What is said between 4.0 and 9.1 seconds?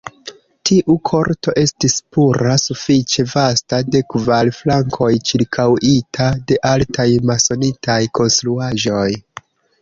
kvar flankoj ĉirkaŭita de altaj masonitaj konstruaĵoj.